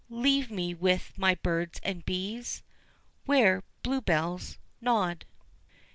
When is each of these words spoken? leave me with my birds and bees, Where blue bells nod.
leave 0.09 0.49
me 0.49 0.73
with 0.73 1.13
my 1.15 1.35
birds 1.35 1.79
and 1.83 2.03
bees, 2.05 2.63
Where 3.27 3.61
blue 3.83 4.01
bells 4.01 4.57
nod. 4.81 5.25